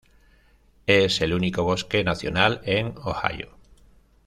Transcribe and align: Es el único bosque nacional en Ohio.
Es 0.87 1.21
el 1.21 1.31
único 1.31 1.61
bosque 1.63 2.03
nacional 2.03 2.61
en 2.63 2.95
Ohio. 3.03 3.55